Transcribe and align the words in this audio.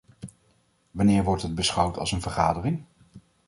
Wanneer 0.91 1.23
wordt 1.23 1.41
het 1.41 1.55
beschouwd 1.55 1.97
als 1.97 2.11
een 2.11 2.21
vergadering? 2.21 2.83